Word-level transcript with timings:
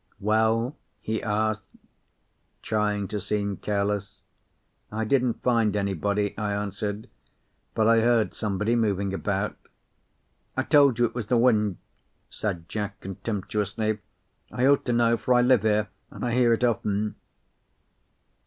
"Well?" 0.19 0.75
he 0.99 1.21
asked, 1.21 1.61
trying 2.63 3.07
to 3.09 3.21
seem 3.21 3.57
careless. 3.57 4.21
"I 4.91 5.05
didn't 5.05 5.43
find 5.43 5.75
anybody," 5.75 6.35
I 6.39 6.53
answered, 6.53 7.07
"but 7.75 7.87
I 7.87 8.01
heard 8.01 8.33
somebody 8.33 8.75
moving 8.75 9.13
about." 9.13 9.55
"I 10.57 10.63
told 10.63 10.97
you 10.97 11.05
it 11.05 11.13
was 11.13 11.27
the 11.27 11.37
wind," 11.37 11.77
said 12.31 12.67
Jack 12.67 12.99
contemptuously. 13.01 13.99
"I 14.51 14.65
ought 14.65 14.85
to 14.85 14.93
know, 14.93 15.17
for 15.17 15.35
I 15.35 15.41
live 15.41 15.61
here, 15.61 15.89
and 16.09 16.25
I 16.25 16.31
hear 16.33 16.51
it 16.51 16.63
often." 16.63 17.13